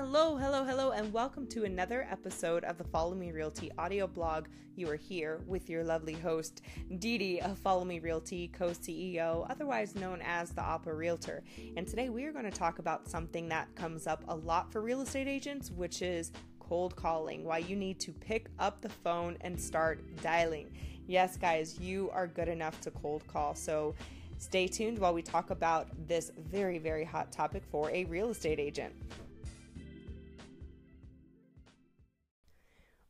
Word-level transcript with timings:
Hello, 0.00 0.36
hello, 0.36 0.62
hello, 0.62 0.92
and 0.92 1.12
welcome 1.12 1.44
to 1.48 1.64
another 1.64 2.06
episode 2.08 2.62
of 2.62 2.78
the 2.78 2.84
Follow 2.84 3.16
Me 3.16 3.32
Realty 3.32 3.72
audio 3.78 4.06
blog. 4.06 4.46
You 4.76 4.88
are 4.90 4.94
here 4.94 5.40
with 5.44 5.68
your 5.68 5.82
lovely 5.82 6.12
host, 6.12 6.62
Dee 7.00 7.18
Dee 7.18 7.40
of 7.40 7.58
Follow 7.58 7.84
Me 7.84 7.98
Realty, 7.98 8.46
co 8.46 8.68
CEO, 8.68 9.44
otherwise 9.50 9.96
known 9.96 10.22
as 10.22 10.50
the 10.52 10.62
Oppa 10.62 10.96
Realtor. 10.96 11.42
And 11.76 11.84
today 11.84 12.10
we 12.10 12.24
are 12.26 12.32
going 12.32 12.44
to 12.44 12.50
talk 12.52 12.78
about 12.78 13.08
something 13.08 13.48
that 13.48 13.74
comes 13.74 14.06
up 14.06 14.22
a 14.28 14.36
lot 14.36 14.70
for 14.70 14.82
real 14.82 15.00
estate 15.00 15.26
agents, 15.26 15.72
which 15.72 16.00
is 16.00 16.30
cold 16.60 16.94
calling, 16.94 17.42
why 17.42 17.58
you 17.58 17.74
need 17.74 17.98
to 17.98 18.12
pick 18.12 18.50
up 18.60 18.80
the 18.80 18.88
phone 18.88 19.36
and 19.40 19.60
start 19.60 20.00
dialing. 20.22 20.70
Yes, 21.08 21.36
guys, 21.36 21.76
you 21.80 22.08
are 22.12 22.28
good 22.28 22.48
enough 22.48 22.80
to 22.82 22.92
cold 22.92 23.26
call. 23.26 23.56
So 23.56 23.96
stay 24.38 24.68
tuned 24.68 25.00
while 25.00 25.12
we 25.12 25.22
talk 25.22 25.50
about 25.50 25.88
this 26.06 26.30
very, 26.38 26.78
very 26.78 27.04
hot 27.04 27.32
topic 27.32 27.64
for 27.68 27.90
a 27.90 28.04
real 28.04 28.30
estate 28.30 28.60
agent. 28.60 28.94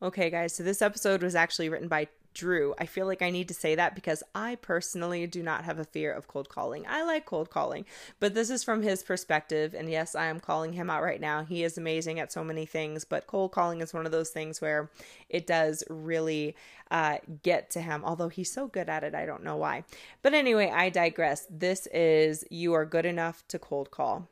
Okay, 0.00 0.30
guys, 0.30 0.54
so 0.54 0.62
this 0.62 0.80
episode 0.80 1.24
was 1.24 1.34
actually 1.34 1.68
written 1.68 1.88
by 1.88 2.06
Drew. 2.32 2.72
I 2.78 2.86
feel 2.86 3.04
like 3.04 3.20
I 3.20 3.30
need 3.30 3.48
to 3.48 3.54
say 3.54 3.74
that 3.74 3.96
because 3.96 4.22
I 4.32 4.54
personally 4.54 5.26
do 5.26 5.42
not 5.42 5.64
have 5.64 5.80
a 5.80 5.84
fear 5.84 6.12
of 6.12 6.28
cold 6.28 6.48
calling. 6.48 6.84
I 6.88 7.02
like 7.02 7.26
cold 7.26 7.50
calling, 7.50 7.84
but 8.20 8.32
this 8.32 8.48
is 8.48 8.62
from 8.62 8.82
his 8.82 9.02
perspective. 9.02 9.74
And 9.74 9.90
yes, 9.90 10.14
I 10.14 10.26
am 10.26 10.38
calling 10.38 10.74
him 10.74 10.88
out 10.88 11.02
right 11.02 11.20
now. 11.20 11.42
He 11.42 11.64
is 11.64 11.76
amazing 11.76 12.20
at 12.20 12.30
so 12.30 12.44
many 12.44 12.64
things, 12.64 13.04
but 13.04 13.26
cold 13.26 13.50
calling 13.50 13.80
is 13.80 13.92
one 13.92 14.06
of 14.06 14.12
those 14.12 14.30
things 14.30 14.60
where 14.60 14.88
it 15.28 15.48
does 15.48 15.82
really 15.90 16.54
uh, 16.92 17.16
get 17.42 17.68
to 17.70 17.80
him. 17.80 18.04
Although 18.04 18.28
he's 18.28 18.52
so 18.52 18.68
good 18.68 18.88
at 18.88 19.02
it, 19.02 19.16
I 19.16 19.26
don't 19.26 19.42
know 19.42 19.56
why. 19.56 19.82
But 20.22 20.32
anyway, 20.32 20.70
I 20.72 20.90
digress. 20.90 21.44
This 21.50 21.88
is 21.88 22.44
You 22.52 22.72
Are 22.74 22.84
Good 22.84 23.04
Enough 23.04 23.42
to 23.48 23.58
Cold 23.58 23.90
Call. 23.90 24.28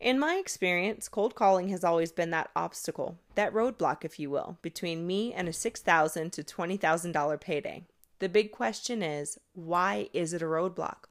In 0.00 0.18
my 0.18 0.36
experience, 0.36 1.08
cold 1.08 1.34
calling 1.34 1.68
has 1.68 1.84
always 1.84 2.12
been 2.12 2.30
that 2.30 2.50
obstacle, 2.54 3.18
that 3.34 3.52
roadblock, 3.52 4.04
if 4.04 4.18
you 4.18 4.30
will, 4.30 4.58
between 4.62 5.06
me 5.06 5.32
and 5.32 5.48
a 5.48 5.52
$6,000 5.52 6.32
to 6.32 6.42
$20,000 6.42 7.40
payday. 7.40 7.84
The 8.18 8.28
big 8.28 8.52
question 8.52 9.02
is 9.02 9.38
why 9.54 10.08
is 10.12 10.32
it 10.32 10.42
a 10.42 10.46
roadblock? 10.46 11.04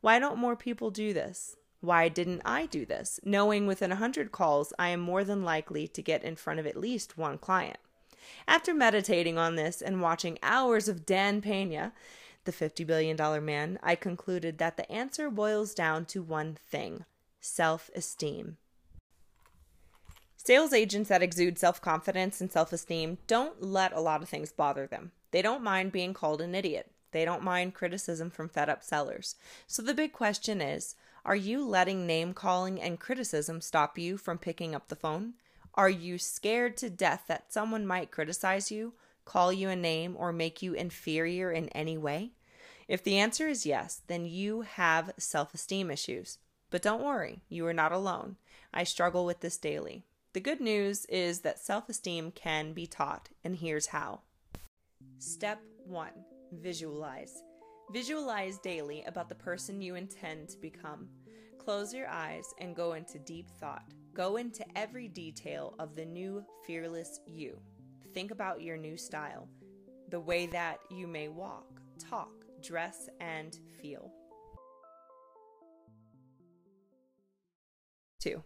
Why 0.00 0.18
don't 0.18 0.38
more 0.38 0.56
people 0.56 0.90
do 0.90 1.12
this? 1.12 1.56
Why 1.80 2.08
didn't 2.08 2.42
I 2.44 2.66
do 2.66 2.84
this? 2.84 3.20
Knowing 3.24 3.66
within 3.66 3.90
100 3.90 4.32
calls, 4.32 4.72
I 4.78 4.88
am 4.88 5.00
more 5.00 5.24
than 5.24 5.44
likely 5.44 5.88
to 5.88 6.02
get 6.02 6.22
in 6.22 6.36
front 6.36 6.60
of 6.60 6.66
at 6.66 6.76
least 6.76 7.16
one 7.16 7.38
client. 7.38 7.78
After 8.46 8.74
meditating 8.74 9.38
on 9.38 9.56
this 9.56 9.80
and 9.80 10.02
watching 10.02 10.38
hours 10.42 10.88
of 10.88 11.06
Dan 11.06 11.40
Pena, 11.40 11.92
the 12.44 12.52
$50 12.52 12.86
billion 12.86 13.44
man, 13.44 13.78
I 13.82 13.94
concluded 13.94 14.58
that 14.58 14.76
the 14.76 14.90
answer 14.90 15.30
boils 15.30 15.74
down 15.74 16.04
to 16.06 16.22
one 16.22 16.54
thing 16.54 17.04
self 17.40 17.90
esteem. 17.94 18.56
Sales 20.36 20.72
agents 20.72 21.08
that 21.08 21.22
exude 21.22 21.58
self 21.58 21.80
confidence 21.80 22.40
and 22.40 22.50
self 22.50 22.72
esteem 22.72 23.18
don't 23.26 23.62
let 23.62 23.92
a 23.92 24.00
lot 24.00 24.22
of 24.22 24.28
things 24.28 24.52
bother 24.52 24.86
them. 24.86 25.12
They 25.32 25.42
don't 25.42 25.62
mind 25.62 25.92
being 25.92 26.14
called 26.14 26.40
an 26.40 26.54
idiot. 26.54 26.90
They 27.12 27.24
don't 27.24 27.42
mind 27.42 27.74
criticism 27.74 28.30
from 28.30 28.48
fed 28.48 28.68
up 28.68 28.82
sellers. 28.82 29.36
So 29.66 29.82
the 29.82 29.94
big 29.94 30.12
question 30.12 30.60
is 30.60 30.94
are 31.24 31.36
you 31.36 31.64
letting 31.66 32.06
name 32.06 32.32
calling 32.32 32.80
and 32.80 32.98
criticism 32.98 33.60
stop 33.60 33.98
you 33.98 34.16
from 34.16 34.38
picking 34.38 34.74
up 34.74 34.88
the 34.88 34.96
phone? 34.96 35.34
Are 35.74 35.90
you 35.90 36.18
scared 36.18 36.76
to 36.78 36.90
death 36.90 37.24
that 37.28 37.52
someone 37.52 37.86
might 37.86 38.10
criticize 38.10 38.70
you, 38.70 38.94
call 39.24 39.52
you 39.52 39.68
a 39.68 39.76
name, 39.76 40.16
or 40.18 40.32
make 40.32 40.62
you 40.62 40.72
inferior 40.74 41.52
in 41.52 41.68
any 41.70 41.96
way? 41.96 42.32
If 42.88 43.04
the 43.04 43.18
answer 43.18 43.46
is 43.46 43.66
yes, 43.66 44.02
then 44.06 44.24
you 44.24 44.62
have 44.62 45.12
self 45.18 45.54
esteem 45.54 45.90
issues. 45.90 46.38
But 46.70 46.82
don't 46.82 47.02
worry, 47.02 47.42
you 47.48 47.66
are 47.66 47.74
not 47.74 47.92
alone. 47.92 48.36
I 48.72 48.84
struggle 48.84 49.26
with 49.26 49.40
this 49.40 49.56
daily. 49.56 50.04
The 50.32 50.40
good 50.40 50.60
news 50.60 51.04
is 51.06 51.40
that 51.40 51.58
self 51.58 51.88
esteem 51.88 52.30
can 52.30 52.72
be 52.72 52.86
taught, 52.86 53.28
and 53.42 53.56
here's 53.56 53.88
how. 53.88 54.20
Step 55.18 55.60
1 55.86 56.08
Visualize. 56.52 57.42
Visualize 57.92 58.58
daily 58.58 59.02
about 59.08 59.28
the 59.28 59.34
person 59.34 59.82
you 59.82 59.96
intend 59.96 60.48
to 60.50 60.56
become. 60.58 61.08
Close 61.58 61.92
your 61.92 62.08
eyes 62.08 62.54
and 62.58 62.76
go 62.76 62.92
into 62.92 63.18
deep 63.18 63.50
thought. 63.58 63.84
Go 64.14 64.36
into 64.36 64.64
every 64.78 65.08
detail 65.08 65.74
of 65.80 65.96
the 65.96 66.04
new 66.04 66.44
fearless 66.64 67.20
you. 67.26 67.58
Think 68.14 68.30
about 68.30 68.62
your 68.62 68.76
new 68.76 68.96
style, 68.96 69.48
the 70.08 70.20
way 70.20 70.46
that 70.46 70.78
you 70.90 71.06
may 71.06 71.28
walk, 71.28 71.80
talk, 71.98 72.32
dress, 72.62 73.08
and 73.20 73.58
feel. 73.80 74.12
Two, 78.20 78.44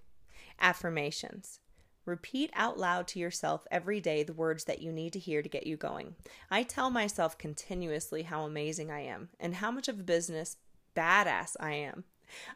affirmations. 0.61 1.61
Repeat 2.07 2.51
out 2.55 2.79
loud 2.79 3.09
to 3.09 3.19
yourself 3.19 3.67
every 3.71 4.01
day 4.01 4.23
the 4.23 4.33
words 4.33 4.65
that 4.65 4.81
you 4.81 4.93
need 4.93 5.13
to 5.15 5.19
hear 5.19 5.43
to 5.43 5.49
get 5.49 5.67
you 5.67 5.77
going. 5.77 6.15
I 6.51 6.63
tell 6.63 6.91
myself 6.91 7.37
continuously 7.37 8.23
how 8.23 8.45
amazing 8.45 8.91
I 8.91 9.01
am 9.01 9.31
and 9.41 9.57
how 9.57 9.71
much 9.71 9.89
of 9.89 9.99
a 9.99 10.05
business 10.05 10.57
badass 10.95 11.57
I 11.59 11.73
am. 11.73 12.05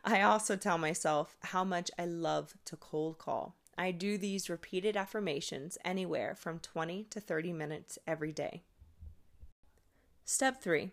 I 0.05 0.23
also 0.23 0.55
tell 0.57 0.79
myself 0.79 1.37
how 1.41 1.65
much 1.65 1.91
I 1.99 2.05
love 2.05 2.55
to 2.67 2.77
cold 2.77 3.19
call. 3.19 3.57
I 3.77 3.91
do 3.91 4.19
these 4.19 4.51
repeated 4.51 4.97
affirmations 4.97 5.79
anywhere 5.85 6.35
from 6.35 6.59
20 6.59 7.05
to 7.11 7.21
30 7.21 7.53
minutes 7.53 7.99
every 8.07 8.33
day. 8.33 8.63
Step 10.25 10.63
three, 10.63 10.91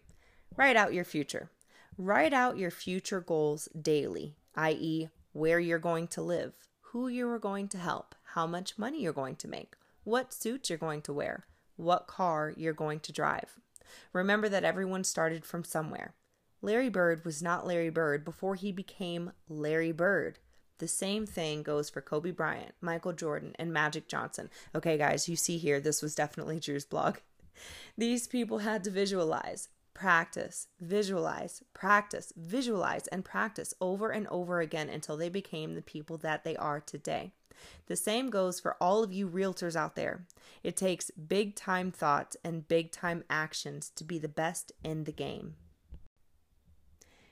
write 0.55 0.75
out 0.75 0.93
your 0.93 1.03
future. 1.03 1.49
Write 1.97 2.33
out 2.33 2.57
your 2.57 2.71
future 2.71 3.21
goals 3.21 3.67
daily, 3.79 4.35
i.e., 4.55 5.09
where 5.35 5.59
you're 5.59 5.77
going 5.77 6.07
to 6.07 6.21
live, 6.21 6.53
who 6.79 7.09
you're 7.09 7.37
going 7.37 7.67
to 7.67 7.77
help, 7.77 8.15
how 8.35 8.47
much 8.47 8.77
money 8.77 9.01
you're 9.01 9.11
going 9.11 9.35
to 9.35 9.49
make, 9.49 9.75
what 10.05 10.33
suit 10.33 10.69
you're 10.69 10.77
going 10.77 11.01
to 11.01 11.11
wear, 11.11 11.45
what 11.75 12.07
car 12.07 12.53
you're 12.55 12.71
going 12.71 13.01
to 13.01 13.11
drive. 13.11 13.59
Remember 14.13 14.47
that 14.47 14.63
everyone 14.63 15.03
started 15.03 15.43
from 15.43 15.65
somewhere. 15.65 16.13
Larry 16.61 16.87
Bird 16.87 17.25
was 17.25 17.43
not 17.43 17.67
Larry 17.67 17.89
Bird 17.89 18.23
before 18.23 18.55
he 18.55 18.71
became 18.71 19.33
Larry 19.49 19.91
Bird. 19.91 20.39
The 20.77 20.87
same 20.87 21.25
thing 21.25 21.63
goes 21.63 21.89
for 21.89 21.99
Kobe 21.99 22.31
Bryant, 22.31 22.71
Michael 22.79 23.11
Jordan, 23.11 23.57
and 23.59 23.73
Magic 23.73 24.07
Johnson. 24.07 24.49
Okay, 24.73 24.97
guys, 24.97 25.27
you 25.27 25.35
see 25.35 25.57
here, 25.57 25.81
this 25.81 26.01
was 26.01 26.15
definitely 26.15 26.61
Drew's 26.61 26.85
blog. 26.85 27.17
These 27.97 28.27
people 28.27 28.59
had 28.59 28.85
to 28.85 28.89
visualize 28.89 29.67
practice, 29.95 30.67
visualize, 30.79 31.63
practice, 31.73 32.31
visualize, 32.37 33.07
and 33.07 33.25
practice 33.25 33.73
over 33.81 34.11
and 34.11 34.27
over 34.27 34.59
again 34.59 34.89
until 34.89 35.17
they 35.17 35.29
became 35.29 35.73
the 35.73 35.81
people 35.81 36.17
that 36.17 36.43
they 36.43 36.55
are 36.57 36.79
today. 36.79 37.31
The 37.87 37.95
same 37.95 38.29
goes 38.29 38.59
for 38.59 38.75
all 38.79 39.03
of 39.03 39.13
you 39.13 39.27
realtors 39.27 39.75
out 39.75 39.95
there. 39.95 40.27
It 40.61 40.77
takes 40.77 41.09
big 41.11 41.55
time 41.55 41.91
thoughts 41.91 42.37
and 42.43 42.67
big 42.67 42.91
time 42.91 43.23
actions 43.29 43.89
to 43.95 44.03
be 44.03 44.19
the 44.19 44.27
best 44.27 44.71
in 44.83 45.05
the 45.05 45.11
game. 45.11 45.55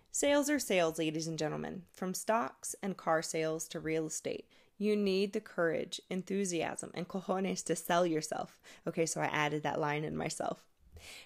Sales 0.09 0.50
are 0.50 0.59
sales, 0.59 0.97
ladies 0.97 1.28
and 1.28 1.38
gentlemen. 1.38 1.84
From 1.91 2.13
stocks 2.13 2.75
and 2.81 2.96
car 2.96 3.22
sales 3.22 3.68
to 3.69 3.79
real 3.79 4.07
estate, 4.07 4.47
you 4.78 4.96
need 4.96 5.34
the 5.34 5.41
courage, 5.41 6.00
enthusiasm, 6.09 6.91
and 6.94 7.07
cojones 7.09 7.63
to 7.66 7.75
sell 7.75 8.06
yourself. 8.06 8.59
Okay, 8.88 9.06
so 9.06 9.22
I 9.22 9.25
added 9.25 9.63
that 9.63 9.79
line 9.79 10.03
in 10.03 10.16
myself. 10.16 10.63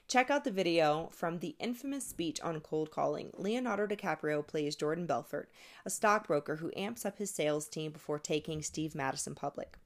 Check 0.07 0.29
out 0.29 0.43
the 0.43 0.51
video 0.51 1.09
from 1.11 1.39
the 1.39 1.55
infamous 1.59 2.05
speech 2.05 2.39
on 2.41 2.59
cold 2.61 2.91
calling. 2.91 3.31
Leonardo 3.37 3.87
DiCaprio 3.87 4.45
plays 4.45 4.75
Jordan 4.75 5.05
Belfort, 5.05 5.49
a 5.85 5.89
stockbroker 5.89 6.57
who 6.57 6.71
amps 6.75 7.05
up 7.05 7.17
his 7.17 7.31
sales 7.31 7.67
team 7.67 7.91
before 7.91 8.19
taking 8.19 8.61
Steve 8.61 8.95
Madden 8.95 9.35
public. 9.35 9.77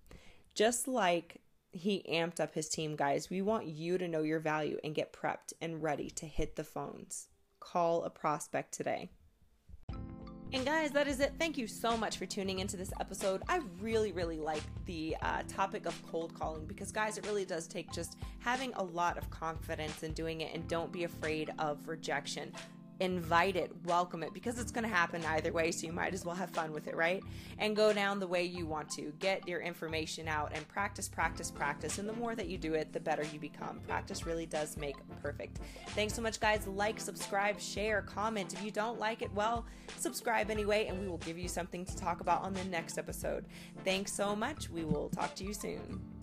Just 0.53 0.88
like 0.88 1.41
he 1.72 2.06
amped 2.09 2.40
up 2.40 2.53
his 2.53 2.68
team, 2.68 2.96
guys, 2.96 3.29
we 3.29 3.41
want 3.41 3.68
you 3.68 3.97
to 3.97 4.07
know 4.07 4.24
your 4.24 4.40
value 4.40 4.78
and 4.84 4.96
get 4.96 5.13
prepped 5.13 5.53
and 5.62 5.81
ready 5.81 6.09
to 6.12 6.25
hit 6.25 6.56
the 6.56 6.63
phones. 6.63 7.28
Call 7.59 8.03
a 8.03 8.09
prospect 8.09 8.73
today. 8.73 9.09
And 10.53 10.66
guys, 10.66 10.91
that 10.91 11.07
is 11.07 11.22
it. 11.22 11.31
Thank 11.39 11.57
you 11.57 11.66
so 11.66 11.95
much 11.95 12.17
for 12.17 12.25
tuning 12.25 12.59
into 12.59 12.75
this 12.75 12.91
episode. 13.00 13.41
I 13.47 13.62
really, 13.79 14.12
really 14.12 14.38
like 14.38 14.63
the 14.85 15.16
uh, 15.22 15.43
topic 15.47 15.85
of 15.85 15.96
cold 16.11 16.34
calling 16.37 16.66
because, 16.66 16.91
guys, 16.91 17.17
it 17.17 17.26
really 17.26 17.46
does 17.46 17.67
take 17.67 17.90
just 17.93 18.17
having 18.40 18.73
a 18.73 18.84
lot 18.84 19.17
of 19.17 19.29
confidence 19.29 20.03
in 20.03 20.11
doing 20.11 20.41
it 20.41 20.53
and 20.53 20.67
don't 20.67 20.91
be 20.91 21.05
afraid 21.05 21.52
of 21.58 21.87
rejection 21.87 22.52
invite 23.02 23.56
it, 23.56 23.72
welcome 23.86 24.22
it, 24.22 24.32
because 24.32 24.59
it's 24.59 24.72
going 24.72 24.84
to 24.84 24.96
happen 24.96 25.26
either 25.26 25.52
way, 25.52 25.72
so 25.72 25.88
you 25.88 25.92
might 25.92 26.14
as 26.14 26.24
well 26.24 26.36
have 26.36 26.52
fun 26.52 26.72
with 26.72 26.88
it, 26.88 26.96
right? 26.96 27.24
And 27.58 27.76
go 27.76 27.92
down 27.92 28.20
the 28.20 28.28
way 28.28 28.44
you 28.44 28.68
want 28.68 28.90
to. 28.92 29.12
Get 29.20 29.48
your 29.48 29.59
information 29.59 30.28
out 30.28 30.52
and 30.53 30.66
practice, 30.68 31.09
practice, 31.09 31.50
practice. 31.50 31.98
And 31.98 32.08
the 32.08 32.14
more 32.14 32.36
that 32.36 32.48
you 32.48 32.59
do 32.59 32.76
it, 32.76 32.94
the 32.94 33.00
better 33.00 33.24
you 33.34 33.40
become. 33.40 33.80
Practice 33.88 34.26
really 34.26 34.46
does 34.46 34.78
make 34.78 34.96
perfect. 35.22 35.58
Thanks 35.90 36.14
so 36.14 36.22
much, 36.22 36.40
guys. 36.40 36.68
Like, 36.68 37.00
subscribe, 37.00 37.59
share, 37.59 38.03
comment. 38.03 38.53
If 38.53 38.64
you 38.64 38.70
don't 38.70 39.00
like 39.00 39.24
it, 39.24 39.34
well, 39.34 39.66
subscribe 39.98 40.52
anyway, 40.52 40.86
and 40.86 41.00
we 41.00 41.08
will 41.08 41.18
give 41.18 41.40
you 41.40 41.48
something 41.48 41.84
to 41.86 41.98
talk 41.98 42.22
about 42.22 42.44
on 42.44 42.53
the 42.53 42.64
next 42.66 43.00
episode. 43.00 43.46
Thanks 43.84 44.14
so 44.14 44.36
much. 44.36 44.70
We 44.70 44.86
will 44.86 45.09
talk 45.09 45.34
to 45.36 45.44
you 45.44 45.56
soon. 45.56 46.21